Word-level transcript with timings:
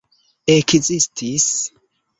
ekzistis 0.55 1.47